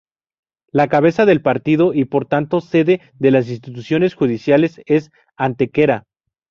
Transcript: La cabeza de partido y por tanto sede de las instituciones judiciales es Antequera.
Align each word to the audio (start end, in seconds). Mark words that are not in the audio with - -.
La 0.71 0.87
cabeza 0.87 1.27
de 1.27 1.39
partido 1.39 1.93
y 1.93 2.05
por 2.05 2.25
tanto 2.25 2.59
sede 2.59 3.01
de 3.19 3.29
las 3.29 3.49
instituciones 3.49 4.15
judiciales 4.15 4.81
es 4.87 5.11
Antequera. 5.37 6.05